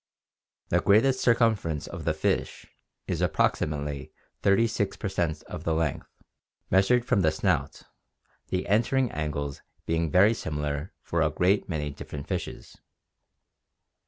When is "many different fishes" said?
11.69-12.75